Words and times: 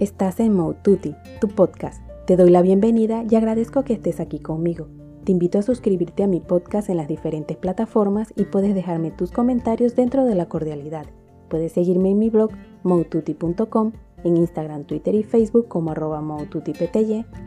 Estás 0.00 0.40
en 0.40 0.54
Moututi, 0.54 1.14
tu 1.42 1.48
podcast. 1.48 2.02
Te 2.26 2.38
doy 2.38 2.48
la 2.48 2.62
bienvenida 2.62 3.22
y 3.28 3.34
agradezco 3.34 3.84
que 3.84 3.92
estés 3.92 4.18
aquí 4.18 4.38
conmigo. 4.38 4.86
Te 5.24 5.32
invito 5.32 5.58
a 5.58 5.62
suscribirte 5.62 6.22
a 6.22 6.26
mi 6.26 6.40
podcast 6.40 6.88
en 6.88 6.96
las 6.96 7.06
diferentes 7.06 7.58
plataformas 7.58 8.32
y 8.34 8.44
puedes 8.44 8.74
dejarme 8.74 9.10
tus 9.10 9.30
comentarios 9.30 9.94
dentro 9.94 10.24
de 10.24 10.34
la 10.34 10.46
cordialidad. 10.46 11.04
Puedes 11.50 11.72
seguirme 11.72 12.12
en 12.12 12.18
mi 12.18 12.30
blog 12.30 12.50
moututi.com, 12.82 13.92
en 14.24 14.38
Instagram, 14.38 14.84
Twitter 14.84 15.14
y 15.14 15.22
Facebook 15.22 15.68
como 15.68 15.90
arroba 15.90 16.24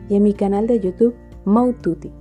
y 0.08 0.14
en 0.14 0.22
mi 0.22 0.32
canal 0.32 0.68
de 0.68 0.78
YouTube 0.78 1.16
Moututi. 1.44 2.12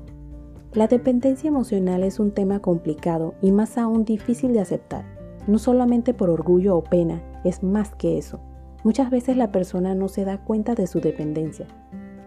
La 0.74 0.88
dependencia 0.88 1.48
emocional 1.48 2.04
es 2.04 2.20
un 2.20 2.32
tema 2.32 2.60
complicado 2.60 3.36
y 3.40 3.52
más 3.52 3.78
aún 3.78 4.04
difícil 4.04 4.52
de 4.54 4.62
aceptar. 4.62 5.06
No 5.46 5.60
solamente 5.60 6.16
por 6.16 6.32
orgullo 6.32 6.76
o 6.76 6.84
pena, 6.84 7.22
es 7.44 7.62
más 7.62 7.94
que 7.94 8.18
eso. 8.18 8.40
Muchas 8.84 9.10
veces 9.10 9.38
la 9.38 9.52
persona 9.52 9.96
no 9.96 10.10
se 10.10 10.26
da 10.26 10.44
cuenta 10.44 10.76
de 10.76 10.88
su 10.88 11.00
dependencia. 11.00 11.68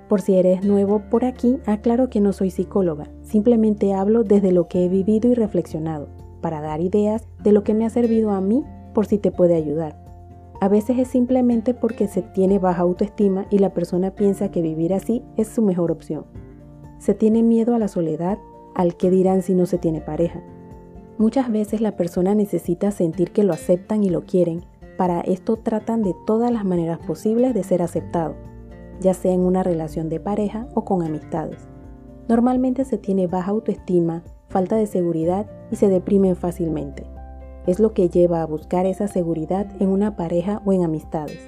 Por 0.09 0.21
si 0.21 0.37
eres 0.37 0.65
nuevo 0.65 1.03
por 1.11 1.25
aquí, 1.25 1.59
aclaro 1.67 2.09
que 2.09 2.21
no 2.21 2.33
soy 2.33 2.51
psicóloga, 2.51 3.11
simplemente 3.23 3.93
hablo 3.93 4.23
desde 4.23 4.53
lo 4.53 4.69
que 4.69 4.85
he 4.85 4.89
vivido 4.89 5.31
y 5.31 5.35
reflexionado, 5.35 6.09
para 6.41 6.61
dar 6.61 6.81
ideas 6.81 7.27
de 7.43 7.53
lo 7.53 7.65
que 7.65 7.75
me 7.75 7.85
ha 7.85 7.91
servido 7.91 8.31
a 8.31 8.41
mí 8.41 8.65
por 8.95 9.07
si 9.07 9.19
te 9.19 9.33
puede 9.33 9.55
ayudar. 9.55 10.03
A 10.61 10.69
veces 10.69 10.99
es 10.99 11.09
simplemente 11.09 11.75
porque 11.75 12.09
se 12.09 12.23
tiene 12.23 12.59
baja 12.59 12.83
autoestima 12.83 13.47
y 13.51 13.59
la 13.59 13.75
persona 13.75 14.13
piensa 14.13 14.51
que 14.51 14.63
vivir 14.63 14.95
así 14.95 15.23
es 15.37 15.49
su 15.49 15.61
mejor 15.61 15.91
opción. 15.91 16.25
Se 16.99 17.13
tiene 17.13 17.43
miedo 17.43 17.75
a 17.75 17.79
la 17.79 17.89
soledad, 17.89 18.39
al 18.75 18.97
que 18.97 19.11
dirán 19.11 19.43
si 19.43 19.55
no 19.55 19.67
se 19.67 19.77
tiene 19.77 20.01
pareja. 20.01 20.43
Muchas 21.19 21.51
veces 21.51 21.81
la 21.81 21.97
persona 21.97 22.35
necesita 22.35 22.91
sentir 22.91 23.33
que 23.33 23.43
lo 23.43 23.53
aceptan 23.53 24.03
y 24.05 24.09
lo 24.09 24.25
quieren. 24.25 24.65
Para 24.97 25.21
esto 25.21 25.57
tratan 25.57 26.03
de 26.03 26.15
todas 26.27 26.51
las 26.51 26.65
maneras 26.65 26.99
posibles 26.99 27.55
de 27.55 27.63
ser 27.63 27.83
aceptado, 27.83 28.35
ya 29.01 29.15
sea 29.15 29.33
en 29.33 29.41
una 29.41 29.63
relación 29.63 30.09
de 30.09 30.21
pareja 30.21 30.69
o 30.75 30.85
con 30.85 31.03
amistades. 31.03 31.69
Normalmente 32.29 32.85
se 32.85 32.99
tiene 32.99 33.27
baja 33.27 33.51
autoestima, 33.51 34.25
falta 34.49 34.77
de 34.77 34.87
seguridad 34.87 35.47
y 35.71 35.77
se 35.77 35.89
deprimen 35.89 36.37
fácilmente. 36.37 37.05
Es 37.67 37.81
lo 37.81 37.93
que 37.93 38.09
lleva 38.09 38.43
a 38.43 38.47
buscar 38.47 38.87
esa 38.87 39.09
seguridad 39.09 39.67
en 39.81 39.89
una 39.89 40.17
pareja 40.17 40.63
o 40.65 40.73
en 40.73 40.83
amistades, 40.83 41.41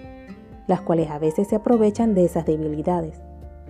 las 0.67 0.83
cuales 0.83 1.11
a 1.11 1.19
veces 1.19 1.49
se 1.49 1.57
aprovechan 1.57 2.15
de 2.15 2.25
esas 2.25 2.45
debilidades 2.45 3.23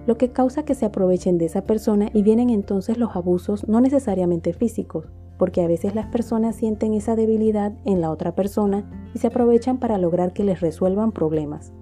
lo 0.08 0.16
que 0.16 0.32
causa 0.32 0.62
que 0.62 0.74
se 0.74 0.86
aprovechen 0.86 1.36
de 1.36 1.44
esa 1.44 1.64
persona 1.64 2.08
y 2.14 2.22
vienen 2.22 2.48
entonces 2.48 2.96
los 2.96 3.14
abusos 3.14 3.68
no 3.68 3.82
necesariamente 3.82 4.54
físicos, 4.54 5.12
porque 5.36 5.60
a 5.60 5.68
veces 5.68 5.94
las 5.94 6.06
personas 6.06 6.56
sienten 6.56 6.94
esa 6.94 7.14
debilidad 7.14 7.74
en 7.84 8.00
la 8.00 8.10
otra 8.10 8.34
persona 8.34 8.97
y 9.14 9.18
se 9.18 9.28
aprovechan 9.28 9.78
para 9.78 9.98
lograr 9.98 10.32
que 10.32 10.44
les 10.44 10.60
resuelvan 10.60 11.12
problemas. 11.12 11.72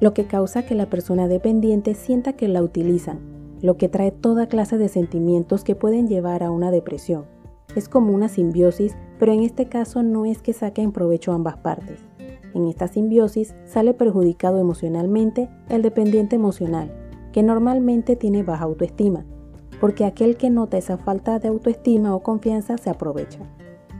Lo 0.00 0.14
que 0.14 0.26
causa 0.26 0.64
que 0.64 0.74
la 0.74 0.88
persona 0.90 1.28
dependiente 1.28 1.94
sienta 1.94 2.34
que 2.34 2.48
la 2.48 2.62
utilizan, 2.62 3.18
lo 3.60 3.76
que 3.76 3.88
trae 3.88 4.12
toda 4.12 4.46
clase 4.46 4.78
de 4.78 4.88
sentimientos 4.88 5.64
que 5.64 5.74
pueden 5.74 6.06
llevar 6.06 6.42
a 6.42 6.50
una 6.50 6.70
depresión. 6.70 7.24
Es 7.74 7.88
como 7.88 8.12
una 8.12 8.28
simbiosis, 8.28 8.96
pero 9.18 9.32
en 9.32 9.42
este 9.42 9.66
caso 9.68 10.02
no 10.02 10.24
es 10.24 10.40
que 10.40 10.52
saquen 10.52 10.92
provecho 10.92 11.32
ambas 11.32 11.58
partes. 11.58 12.00
En 12.54 12.66
esta 12.66 12.88
simbiosis 12.88 13.54
sale 13.64 13.94
perjudicado 13.94 14.58
emocionalmente 14.58 15.48
el 15.68 15.82
dependiente 15.82 16.36
emocional, 16.36 16.92
que 17.32 17.42
normalmente 17.42 18.16
tiene 18.16 18.42
baja 18.42 18.64
autoestima, 18.64 19.26
porque 19.80 20.04
aquel 20.04 20.36
que 20.36 20.50
nota 20.50 20.78
esa 20.78 20.96
falta 20.96 21.38
de 21.38 21.48
autoestima 21.48 22.14
o 22.14 22.22
confianza 22.22 22.78
se 22.78 22.90
aprovecha. 22.90 23.40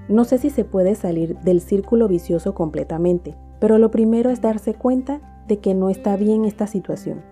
No 0.08 0.24
sé 0.24 0.38
si 0.38 0.50
se 0.50 0.64
puede 0.64 0.94
salir 0.94 1.38
del 1.40 1.60
círculo 1.60 2.08
vicioso 2.08 2.54
completamente, 2.54 3.34
pero 3.60 3.78
lo 3.78 3.90
primero 3.90 4.30
es 4.30 4.40
darse 4.40 4.74
cuenta 4.74 5.20
de 5.46 5.58
que 5.58 5.74
no 5.74 5.90
está 5.90 6.16
bien 6.16 6.44
esta 6.44 6.66
situación, 6.66 7.22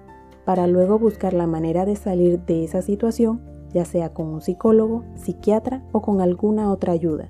para 0.44 0.66
luego 0.66 0.98
buscar 0.98 1.32
la 1.32 1.46
manera 1.46 1.84
de 1.84 1.96
salir 1.96 2.40
de 2.44 2.64
esa 2.64 2.82
situación, 2.82 3.40
ya 3.72 3.84
sea 3.84 4.12
con 4.12 4.26
un 4.28 4.40
psicólogo, 4.40 5.04
psiquiatra 5.14 5.82
o 5.92 6.02
con 6.02 6.20
alguna 6.20 6.70
otra 6.70 6.92
ayuda. 6.92 7.28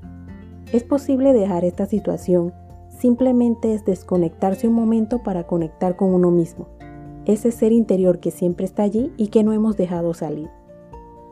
Es 0.73 0.85
posible 0.85 1.33
dejar 1.33 1.65
esta 1.65 1.87
situación, 1.87 2.53
simplemente 2.89 3.75
es 3.75 3.85
desconectarse 3.85 4.69
un 4.69 4.75
momento 4.75 5.23
para 5.23 5.47
conectar 5.47 5.97
con 5.97 6.13
uno 6.13 6.31
mismo 6.31 6.67
ese 7.27 7.51
ser 7.51 7.73
interior 7.73 8.21
que 8.21 8.31
siempre 8.31 8.65
está 8.65 8.85
allí 8.85 9.13
y 9.17 9.29
que 9.29 9.43
no 9.43 9.53
hemos 9.53 9.77
dejado 9.77 10.15
salir. 10.15 10.49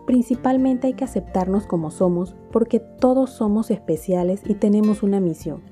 Principalmente 0.06 0.88
hay 0.88 0.94
que 0.94 1.04
aceptarnos 1.04 1.66
como 1.66 1.90
somos 1.90 2.36
porque 2.52 2.80
todos 2.80 3.30
somos 3.30 3.70
especiales 3.70 4.42
y 4.46 4.54
tenemos 4.54 5.02
una 5.02 5.20
misión. 5.20 5.62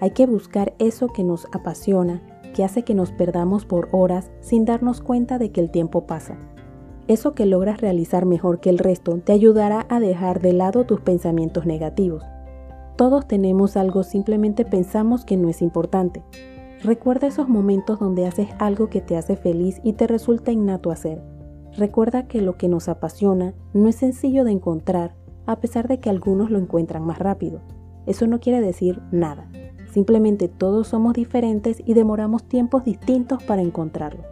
Hay 0.00 0.10
que 0.10 0.26
buscar 0.26 0.74
eso 0.78 1.08
que 1.08 1.24
nos 1.24 1.46
apasiona, 1.52 2.22
que 2.54 2.64
hace 2.64 2.82
que 2.82 2.94
nos 2.94 3.12
perdamos 3.12 3.64
por 3.64 3.88
horas 3.92 4.30
sin 4.40 4.64
darnos 4.64 5.00
cuenta 5.00 5.38
de 5.38 5.50
que 5.50 5.60
el 5.60 5.70
tiempo 5.70 6.06
pasa. 6.06 6.36
Eso 7.06 7.34
que 7.34 7.46
logras 7.46 7.80
realizar 7.80 8.26
mejor 8.26 8.60
que 8.60 8.70
el 8.70 8.78
resto 8.78 9.18
te 9.18 9.32
ayudará 9.32 9.86
a 9.88 10.00
dejar 10.00 10.40
de 10.40 10.52
lado 10.52 10.84
tus 10.84 11.00
pensamientos 11.00 11.64
negativos. 11.64 12.24
Todos 12.96 13.26
tenemos 13.26 13.76
algo, 13.76 14.02
simplemente 14.02 14.64
pensamos 14.64 15.24
que 15.24 15.36
no 15.36 15.48
es 15.48 15.62
importante, 15.62 16.22
Recuerda 16.82 17.26
esos 17.26 17.48
momentos 17.48 17.98
donde 17.98 18.26
haces 18.26 18.48
algo 18.60 18.88
que 18.88 19.00
te 19.00 19.16
hace 19.16 19.36
feliz 19.36 19.80
y 19.82 19.94
te 19.94 20.06
resulta 20.06 20.52
innato 20.52 20.92
hacer. 20.92 21.20
Recuerda 21.76 22.26
que 22.26 22.40
lo 22.40 22.56
que 22.56 22.68
nos 22.68 22.88
apasiona 22.88 23.54
no 23.74 23.88
es 23.88 23.96
sencillo 23.96 24.44
de 24.44 24.52
encontrar, 24.52 25.14
a 25.46 25.60
pesar 25.60 25.88
de 25.88 26.00
que 26.00 26.10
algunos 26.10 26.50
lo 26.50 26.58
encuentran 26.58 27.04
más 27.04 27.18
rápido. 27.18 27.60
Eso 28.06 28.26
no 28.26 28.40
quiere 28.40 28.60
decir 28.60 29.00
nada. 29.12 29.50
Simplemente 29.92 30.48
todos 30.48 30.88
somos 30.88 31.14
diferentes 31.14 31.82
y 31.84 31.94
demoramos 31.94 32.44
tiempos 32.44 32.84
distintos 32.84 33.42
para 33.42 33.62
encontrarlo. 33.62 34.24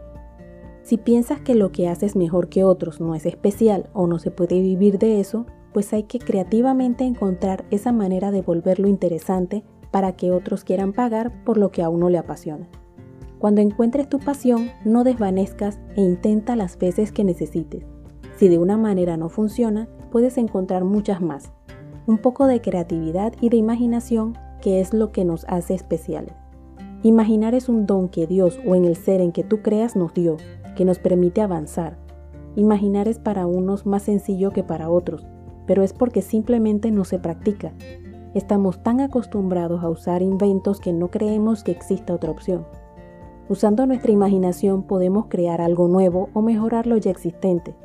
Si 0.82 0.98
piensas 0.98 1.40
que 1.40 1.54
lo 1.54 1.72
que 1.72 1.88
haces 1.88 2.14
mejor 2.14 2.48
que 2.48 2.62
otros 2.62 3.00
no 3.00 3.14
es 3.14 3.26
especial 3.26 3.90
o 3.92 4.06
no 4.06 4.18
se 4.18 4.30
puede 4.30 4.60
vivir 4.60 4.98
de 4.98 5.20
eso, 5.20 5.46
pues 5.72 5.92
hay 5.92 6.04
que 6.04 6.18
creativamente 6.18 7.04
encontrar 7.04 7.64
esa 7.70 7.92
manera 7.92 8.30
de 8.30 8.42
volverlo 8.42 8.88
interesante 8.88 9.64
para 9.90 10.12
que 10.12 10.30
otros 10.30 10.64
quieran 10.64 10.92
pagar 10.92 11.44
por 11.44 11.58
lo 11.58 11.70
que 11.70 11.82
a 11.82 11.88
uno 11.88 12.08
le 12.08 12.18
apasiona. 12.18 12.68
Cuando 13.38 13.60
encuentres 13.60 14.08
tu 14.08 14.18
pasión, 14.18 14.70
no 14.84 15.04
desvanezcas 15.04 15.78
e 15.94 16.00
intenta 16.00 16.56
las 16.56 16.78
veces 16.78 17.12
que 17.12 17.24
necesites. 17.24 17.84
Si 18.36 18.48
de 18.48 18.58
una 18.58 18.76
manera 18.76 19.16
no 19.16 19.28
funciona, 19.28 19.88
puedes 20.10 20.38
encontrar 20.38 20.84
muchas 20.84 21.20
más. 21.20 21.52
Un 22.06 22.18
poco 22.18 22.46
de 22.46 22.60
creatividad 22.60 23.34
y 23.40 23.50
de 23.50 23.56
imaginación, 23.56 24.38
que 24.60 24.80
es 24.80 24.94
lo 24.94 25.12
que 25.12 25.24
nos 25.24 25.44
hace 25.48 25.74
especiales. 25.74 26.34
Imaginar 27.02 27.54
es 27.54 27.68
un 27.68 27.86
don 27.86 28.08
que 28.08 28.26
Dios 28.26 28.58
o 28.66 28.74
en 28.74 28.84
el 28.84 28.96
ser 28.96 29.20
en 29.20 29.32
que 29.32 29.44
tú 29.44 29.60
creas 29.60 29.96
nos 29.96 30.14
dio, 30.14 30.38
que 30.74 30.84
nos 30.84 30.98
permite 30.98 31.42
avanzar. 31.42 31.98
Imaginar 32.56 33.06
es 33.06 33.18
para 33.18 33.46
unos 33.46 33.84
más 33.84 34.04
sencillo 34.04 34.50
que 34.50 34.64
para 34.64 34.88
otros, 34.88 35.26
pero 35.66 35.82
es 35.82 35.92
porque 35.92 36.22
simplemente 36.22 36.90
no 36.90 37.04
se 37.04 37.18
practica. 37.18 37.72
Estamos 38.34 38.82
tan 38.82 39.00
acostumbrados 39.00 39.82
a 39.84 39.90
usar 39.90 40.22
inventos 40.22 40.80
que 40.80 40.92
no 40.92 41.10
creemos 41.10 41.64
que 41.64 41.72
exista 41.72 42.14
otra 42.14 42.30
opción. 42.30 42.66
Usando 43.48 43.86
nuestra 43.86 44.10
imaginación 44.10 44.82
podemos 44.82 45.26
crear 45.28 45.60
algo 45.60 45.86
nuevo 45.86 46.30
o 46.34 46.42
mejorar 46.42 46.88
lo 46.88 46.96
ya 46.96 47.12
existente. 47.12 47.76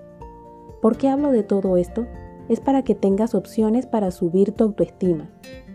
¿Por 0.81 0.97
qué 0.97 1.07
hablo 1.07 1.31
de 1.31 1.43
todo 1.43 1.77
esto? 1.77 2.07
Es 2.49 2.59
para 2.59 2.81
que 2.81 2.95
tengas 2.95 3.35
opciones 3.35 3.85
para 3.85 4.09
subir 4.09 4.53
tu 4.53 4.63
autoestima, 4.63 5.29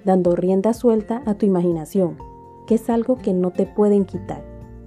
dando 0.05 0.35
rienda 0.35 0.73
suelta 0.73 1.23
a 1.25 1.35
tu 1.35 1.47
imaginación, 1.47 2.19
que 2.67 2.75
es 2.75 2.91
algo 2.91 3.17
que 3.17 3.33
no 3.33 3.53
te 3.53 3.65
pueden 3.65 4.05
quitar, 4.05 4.43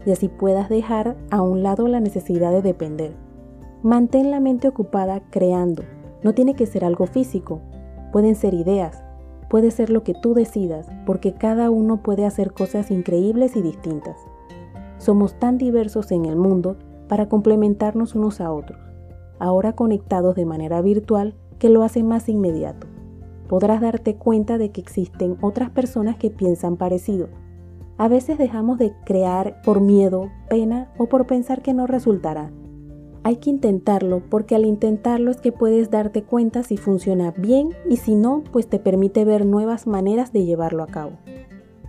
y 0.06 0.12
así 0.12 0.28
puedas 0.28 0.68
dejar 0.68 1.16
a 1.32 1.42
un 1.42 1.64
lado 1.64 1.88
la 1.88 2.02
necesidad 2.02 2.52
de 2.52 2.62
depender. 2.62 3.16
Mantén 3.82 4.30
la 4.32 4.42
mente 4.42 4.68
ocupada 4.68 5.22
creando. 5.30 5.84
No 6.24 6.34
tiene 6.34 6.56
que 6.56 6.66
ser 6.66 6.84
algo 6.84 7.06
físico, 7.06 7.62
pueden 8.12 8.36
ser 8.36 8.54
ideas, 8.54 9.02
puede 9.50 9.72
ser 9.72 9.90
lo 9.90 10.04
que 10.04 10.14
tú 10.14 10.34
decidas, 10.34 10.90
porque 11.06 11.34
cada 11.34 11.70
uno 11.70 12.04
puede 12.04 12.26
hacer 12.26 12.52
cosas 12.52 12.92
increíbles 12.92 13.56
y 13.56 13.62
distintas. 13.62 14.18
Somos 15.00 15.34
tan 15.40 15.58
diversos 15.58 16.12
en 16.12 16.26
el 16.26 16.36
mundo 16.36 16.78
para 17.08 17.28
complementarnos 17.30 18.16
unos 18.16 18.42
a 18.42 18.52
otros, 18.52 18.78
ahora 19.40 19.74
conectados 19.74 20.36
de 20.36 20.46
manera 20.46 20.82
virtual 20.82 21.36
que 21.58 21.70
lo 21.70 21.84
hace 21.84 22.04
más 22.04 22.30
inmediato. 22.30 22.86
Podrás 23.48 23.82
darte 23.82 24.16
cuenta 24.16 24.58
de 24.58 24.72
que 24.72 24.82
existen 24.82 25.38
otras 25.42 25.70
personas 25.72 26.18
que 26.18 26.30
piensan 26.30 26.78
parecido. 26.78 27.30
A 27.98 28.08
veces 28.10 28.38
dejamos 28.38 28.78
de 28.78 28.94
crear 29.06 29.62
por 29.64 29.82
miedo, 29.82 30.30
pena 30.50 30.92
o 30.98 31.08
por 31.08 31.26
pensar 31.26 31.62
que 31.62 31.74
no 31.74 31.88
resultará. 31.88 32.52
Hay 33.24 33.38
que 33.38 33.50
intentarlo 33.50 34.22
porque 34.30 34.56
al 34.56 34.66
intentarlo 34.66 35.32
es 35.32 35.38
que 35.38 35.52
puedes 35.52 35.90
darte 35.90 36.24
cuenta 36.24 36.64
si 36.64 36.78
funciona 36.78 37.32
bien 37.32 37.70
y 37.90 37.98
si 37.98 38.16
no, 38.16 38.44
pues 38.52 38.68
te 38.68 38.80
permite 38.80 39.26
ver 39.26 39.46
nuevas 39.46 39.88
maneras 39.88 40.32
de 40.34 40.46
llevarlo 40.46 40.84
a 40.84 40.88
cabo. 40.88 41.14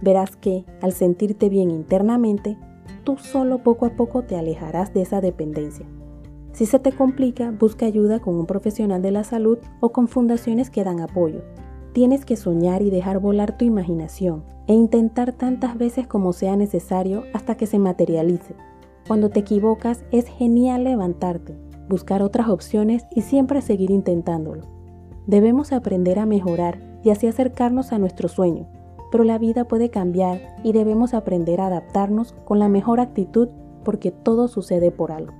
Verás 0.01 0.37
que, 0.37 0.65
al 0.81 0.93
sentirte 0.93 1.49
bien 1.49 1.71
internamente, 1.71 2.57
tú 3.05 3.17
solo 3.19 3.59
poco 3.62 3.87
a 3.87 3.91
poco 3.91 4.23
te 4.23 4.37
alejarás 4.37 4.93
de 4.94 5.03
esa 5.03 5.21
dependencia. 5.21 5.87
Si 6.53 6.67
se 6.67 6.79
te 6.79 6.93
complica, 6.93 7.53
busca 7.53 7.87
ayuda 7.87 8.21
con 8.21 8.35
un 8.35 8.47
profesional 8.47 9.03
de 9.03 9.12
la 9.12 9.25
salud 9.25 9.59
o 9.81 9.93
con 9.93 10.09
fundaciones 10.09 10.71
que 10.71 10.85
dan 10.85 11.00
apoyo. 11.00 11.43
Tienes 11.93 12.25
que 12.25 12.37
soñar 12.37 12.82
y 12.82 12.91
dejar 12.91 13.19
volar 13.19 13.56
tu 13.56 13.65
imaginación 13.65 14.44
e 14.67 14.75
intentar 14.75 15.32
tantas 15.32 15.79
veces 15.79 16.06
como 16.06 16.32
sea 16.32 16.56
necesario 16.56 17.25
hasta 17.32 17.56
que 17.56 17.67
se 17.67 17.79
materialice. 17.79 18.55
Cuando 19.06 19.31
te 19.31 19.41
equivocas 19.41 20.05
es 20.12 20.26
genial 20.26 20.85
levantarte, 20.85 21.56
buscar 21.88 22.23
otras 22.23 22.49
opciones 22.49 23.06
y 23.15 23.23
siempre 23.23 23.61
seguir 23.62 23.91
intentándolo. 23.91 24.67
Debemos 25.26 25.73
aprender 25.73 26.19
a 26.19 26.26
mejorar 26.26 26.81
y 27.03 27.11
así 27.11 27.26
acercarnos 27.26 27.93
a 27.93 27.99
nuestro 27.99 28.29
sueño, 28.29 28.69
pero 29.11 29.25
la 29.25 29.39
vida 29.39 29.65
puede 29.65 29.91
cambiar 29.91 30.57
y 30.62 30.73
debemos 30.73 31.15
aprender 31.15 31.61
a 31.61 31.67
adaptarnos 31.67 32.33
con 32.45 32.59
la 32.59 32.69
mejor 32.69 33.01
actitud 33.01 33.49
porque 33.85 34.11
todo 34.11 34.49
sucede 34.49 34.91
por 34.91 35.12
algo. 35.12 35.35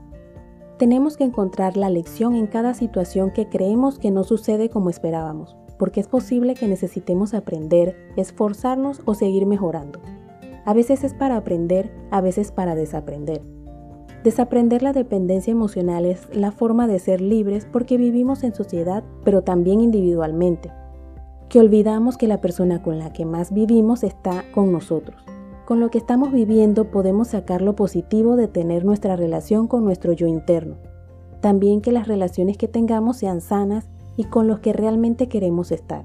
Tenemos 0.79 1.17
que 1.17 1.25
encontrar 1.25 1.77
la 1.77 1.91
lección 1.91 2.35
en 2.35 2.47
cada 2.47 2.73
situación 2.75 3.33
que 3.33 3.49
creemos 3.49 3.99
que 3.99 4.11
no 4.11 4.25
sucede 4.25 4.71
como 4.71 4.89
esperábamos, 4.89 5.57
porque 5.79 6.01
es 6.01 6.09
posible 6.09 6.55
que 6.55 6.69
necesitemos 6.69 7.35
aprender, 7.35 7.97
esforzarnos 8.17 9.03
o 9.05 9.15
seguir 9.15 9.47
mejorando. 9.47 10.01
A 10.65 10.73
veces 10.73 11.05
es 11.05 11.15
para 11.15 11.37
aprender, 11.37 11.91
a 12.11 12.21
veces 12.21 12.51
para 12.51 12.75
desaprender. 12.75 13.43
Desaprender 14.25 14.83
la 14.83 14.93
dependencia 14.93 15.51
emocional 15.51 16.05
es 16.05 16.29
la 16.35 16.53
forma 16.53 16.87
de 16.87 16.99
ser 16.99 17.21
libres 17.21 17.67
porque 17.71 17.97
vivimos 17.97 18.45
en 18.45 18.55
sociedad, 18.55 19.03
pero 19.25 19.43
también 19.43 19.81
individualmente, 19.81 20.71
que 21.51 21.59
olvidamos 21.59 22.17
que 22.17 22.29
la 22.29 22.41
persona 22.41 22.81
con 22.81 23.01
la 23.01 23.13
que 23.13 23.25
más 23.25 23.53
vivimos 23.53 24.05
está 24.05 24.45
con 24.55 24.71
nosotros. 24.71 25.21
Con 25.67 25.81
lo 25.81 25.91
que 25.91 25.99
estamos 25.99 26.31
viviendo 26.31 26.93
podemos 26.93 27.29
sacar 27.29 27.61
lo 27.61 27.75
positivo 27.75 28.37
de 28.37 28.47
tener 28.47 28.85
nuestra 28.85 29.17
relación 29.17 29.67
con 29.67 29.85
nuestro 29.85 30.13
yo 30.13 30.29
interno. 30.29 30.77
También 31.41 31.81
que 31.81 31.91
las 31.91 32.07
relaciones 32.07 32.57
que 32.57 32.69
tengamos 32.69 33.17
sean 33.17 33.41
sanas 33.41 33.91
y 34.17 34.25
con 34.25 34.47
los 34.47 34.61
que 34.61 34.73
realmente 34.73 35.29
queremos 35.29 35.73
estar. 35.73 36.05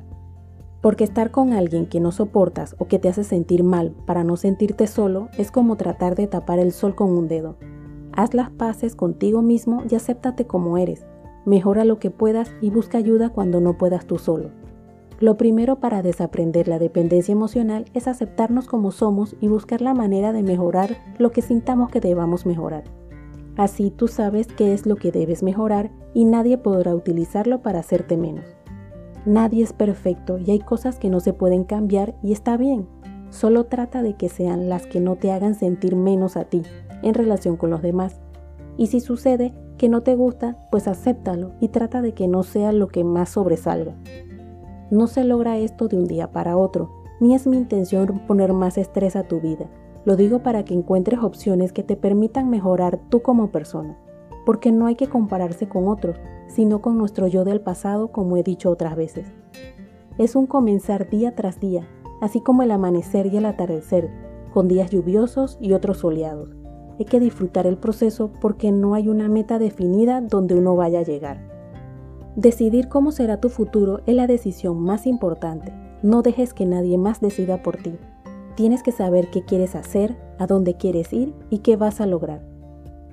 Porque 0.81 1.03
estar 1.03 1.30
con 1.30 1.53
alguien 1.53 1.86
que 1.86 2.00
no 2.00 2.12
soportas 2.12 2.75
o 2.80 2.88
que 2.88 2.97
te 2.97 3.09
hace 3.09 3.24
sentir 3.24 3.63
mal 3.63 3.94
para 4.07 4.24
no 4.24 4.38
sentirte 4.38 4.88
solo 4.88 5.30
es 5.38 5.51
como 5.51 5.75
tratar 5.75 6.15
de 6.15 6.25
tapar 6.25 6.57
el 6.57 6.71
sol 6.71 6.95
con 6.95 7.12
un 7.12 7.27
dedo. 7.27 7.57
Haz 8.13 8.33
las 8.33 8.50
paces 8.50 8.95
contigo 8.95 9.44
mismo 9.44 9.83
y 9.88 9.94
acéptate 9.94 10.47
como 10.47 10.80
eres. 10.80 11.06
Mejora 11.45 11.86
lo 11.86 12.00
que 12.00 12.09
puedas 12.09 12.51
y 12.62 12.71
busca 12.71 12.97
ayuda 12.97 13.30
cuando 13.30 13.62
no 13.62 13.77
puedas 13.77 14.07
tú 14.07 14.18
solo. 14.18 14.65
Lo 15.20 15.38
primero 15.38 15.80
para 15.80 16.02
desaprender 16.02 16.68
la 16.68 16.78
dependencia 16.78 17.32
emocional 17.32 17.86
es 17.94 18.08
aceptarnos 18.08 18.68
como 18.68 18.92
somos 18.92 19.36
y 19.40 19.48
buscar 19.48 19.82
la 19.82 19.94
manera 19.94 20.34
de 20.34 20.44
mejorar 20.44 20.98
lo 21.18 21.32
que 21.32 21.42
sintamos 21.42 21.90
que 21.90 22.02
debamos 22.02 22.46
mejorar. 22.46 22.84
Así 23.56 23.90
tú 23.92 24.10
sabes 24.10 24.48
qué 24.48 24.74
es 24.74 24.86
lo 24.86 24.98
que 24.98 25.14
debes 25.14 25.42
mejorar 25.42 25.90
y 26.14 26.26
nadie 26.26 26.58
podrá 26.58 26.94
utilizarlo 26.94 27.62
para 27.62 27.80
hacerte 27.80 28.18
menos. 28.18 28.46
Nadie 29.26 29.64
es 29.64 29.72
perfecto 29.72 30.38
y 30.38 30.52
hay 30.52 30.60
cosas 30.60 31.00
que 31.00 31.10
no 31.10 31.22
se 31.22 31.32
pueden 31.32 31.64
cambiar 31.64 32.16
y 32.22 32.34
está 32.34 32.58
bien. 32.58 32.88
Solo 33.30 33.66
trata 33.66 34.04
de 34.04 34.16
que 34.16 34.28
sean 34.28 34.68
las 34.68 34.86
que 34.86 35.00
no 35.00 35.16
te 35.16 35.32
hagan 35.32 35.56
sentir 35.56 35.96
menos 35.96 36.36
a 36.36 36.44
ti 36.44 36.62
en 37.02 37.14
relación 37.14 37.56
con 37.56 37.70
los 37.70 37.82
demás. 37.82 38.20
Y 38.78 38.88
si 38.88 39.00
sucede 39.00 39.54
que 39.78 39.88
no 39.90 40.04
te 40.04 40.16
gusta, 40.16 40.58
pues 40.70 40.88
acéptalo 40.88 41.54
y 41.62 41.70
trata 41.70 42.02
de 42.02 42.14
que 42.14 42.28
no 42.28 42.44
sea 42.44 42.74
lo 42.74 42.88
que 42.88 43.04
más 43.04 43.30
sobresalga. 43.30 43.96
No 44.95 45.07
se 45.07 45.25
logra 45.25 45.57
esto 45.57 45.89
de 45.89 45.97
un 45.97 46.07
día 46.07 46.31
para 46.31 46.56
otro, 46.56 46.89
ni 47.19 47.36
es 47.36 47.47
mi 47.47 47.57
intención 47.57 48.21
poner 48.27 48.53
más 48.53 48.77
estrés 48.77 49.18
a 49.18 49.24
tu 49.24 49.42
vida. 49.42 49.69
Lo 50.06 50.15
digo 50.15 50.42
para 50.42 50.63
que 50.63 50.74
encuentres 50.74 51.19
opciones 51.19 51.74
que 51.74 51.83
te 51.83 51.97
permitan 51.97 52.50
mejorar 52.50 53.01
tú 53.09 53.21
como 53.21 53.51
persona, 53.51 53.97
porque 54.45 54.71
no 54.71 54.86
hay 54.86 54.95
que 54.95 55.09
compararse 55.09 55.68
con 55.68 55.89
otros, 55.89 56.15
sino 56.47 56.81
con 56.81 56.97
nuestro 56.97 57.27
yo 57.27 57.44
del 57.44 57.59
pasado, 57.59 58.13
como 58.13 58.38
he 58.38 58.44
dicho 58.44 58.69
otras 58.69 58.95
veces. 58.95 59.27
Es 60.18 60.33
un 60.33 60.47
comenzar 60.47 61.09
día 61.09 61.36
tras 61.36 61.59
día, 61.59 61.86
así 62.21 62.39
como 62.39 62.63
el 62.63 62.71
amanecer 62.71 63.25
y 63.25 63.36
el 63.36 63.47
atardecer, 63.47 64.09
con 64.53 64.69
días 64.69 64.92
lluviosos 64.92 65.57
y 65.59 65.74
otros 65.74 65.97
soleados. 65.97 66.56
Hay 66.97 67.03
que 67.03 67.19
disfrutar 67.19 67.68
el 67.68 67.77
proceso 67.77 68.31
porque 68.39 68.71
no 68.71 68.94
hay 68.94 69.09
una 69.09 69.27
meta 69.27 69.59
definida 69.59 70.21
donde 70.21 70.56
uno 70.56 70.77
vaya 70.77 71.00
a 71.00 71.03
llegar. 71.03 71.55
Decidir 72.36 72.90
cómo 72.90 73.14
será 73.14 73.40
tu 73.40 73.48
futuro 73.48 74.02
es 74.06 74.14
la 74.14 74.28
decisión 74.28 74.82
más 74.82 75.08
importante. 75.08 75.72
No 76.04 76.22
dejes 76.22 76.54
que 76.54 76.66
nadie 76.66 76.98
más 76.98 77.22
decida 77.22 77.64
por 77.64 77.78
ti. 77.78 77.94
Tienes 78.56 78.84
que 78.84 78.92
saber 78.92 79.30
qué 79.30 79.44
quieres 79.44 79.74
hacer, 79.74 80.18
a 80.38 80.46
dónde 80.46 80.76
quieres 80.76 81.14
ir 81.14 81.34
y 81.50 81.60
qué 81.60 81.78
vas 81.78 82.02
a 82.02 82.06
lograr. 82.06 82.46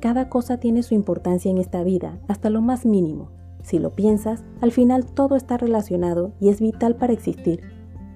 Cada 0.00 0.28
cosa 0.28 0.58
tiene 0.58 0.82
su 0.82 0.94
importancia 0.94 1.52
en 1.52 1.58
esta 1.58 1.84
vida, 1.84 2.18
hasta 2.26 2.50
lo 2.50 2.62
más 2.62 2.84
mínimo. 2.84 3.30
Si 3.62 3.78
lo 3.78 3.90
piensas, 3.90 4.42
al 4.60 4.72
final 4.72 5.06
todo 5.06 5.36
está 5.36 5.56
relacionado 5.56 6.32
y 6.40 6.48
es 6.48 6.60
vital 6.60 6.96
para 6.96 7.12
existir. 7.12 7.60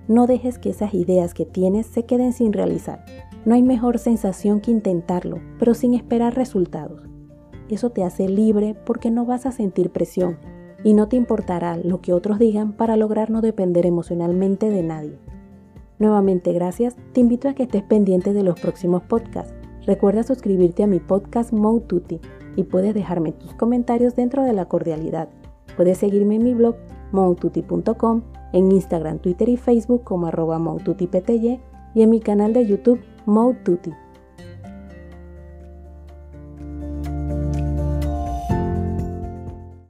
No 0.09 0.27
dejes 0.27 0.59
que 0.59 0.71
esas 0.71 0.93
ideas 0.93 1.35
que 1.35 1.47
tienes 1.47 1.87
se 1.87 2.05
queden 2.05 2.33
sin 2.33 2.53
realizar. 2.53 3.05
No 3.45 3.55
hay 3.55 3.63
mejor 3.63 4.01
sensación 4.01 4.61
que 4.61 4.73
intentarlo, 4.73 5.39
pero 5.61 5.75
sin 5.75 5.95
esperar 5.95 6.35
resultados. 6.35 7.01
Eso 7.69 7.91
te 7.91 8.03
hace 8.03 8.29
libre 8.29 8.75
porque 8.85 9.13
no 9.13 9.25
vas 9.25 9.47
a 9.47 9.53
sentir 9.53 9.91
presión 9.91 10.39
y 10.87 10.95
no 10.95 11.09
te 11.09 11.17
importará 11.17 11.77
lo 11.77 12.01
que 12.01 12.13
otros 12.13 12.39
digan 12.39 12.71
para 12.71 12.97
lograr 12.97 13.29
no 13.29 13.41
depender 13.41 13.87
emocionalmente 13.87 14.71
de 14.71 14.85
nadie. 14.85 15.19
Nuevamente 15.99 16.53
gracias, 16.53 16.95
te 17.13 17.21
invito 17.21 17.49
a 17.49 17.55
que 17.55 17.65
estés 17.65 17.83
pendiente 17.83 18.33
de 18.33 18.45
los 18.45 18.61
próximos 18.61 19.03
podcasts. 19.03 19.53
Recuerda 19.85 20.23
suscribirte 20.23 20.85
a 20.85 20.87
mi 20.87 21.01
podcast 21.01 21.53
Moututi 21.53 22.21
y 22.55 22.63
puedes 22.63 22.95
dejarme 22.95 23.33
tus 23.33 23.53
comentarios 23.55 24.15
dentro 24.15 24.45
de 24.45 24.53
la 24.53 24.67
cordialidad. 24.67 25.29
Puedes 25.77 25.99
seguirme 25.99 26.37
en 26.37 26.45
mi 26.45 26.55
blog 26.55 26.77
moututi.com, 27.11 28.23
en 28.53 28.71
Instagram, 28.71 29.19
Twitter 29.19 29.49
y 29.49 29.57
Facebook 29.57 30.05
como 30.05 30.29
arroba 30.29 30.61
y 31.97 32.03
en 32.03 32.11
mi 32.11 32.21
canal 32.21 32.53
de 32.53 32.65
YouTube 32.65 33.01
Moututi. 33.27 33.91